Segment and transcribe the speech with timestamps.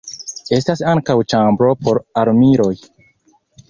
[0.57, 2.75] Estas ankaŭ ĉambro por armiloj.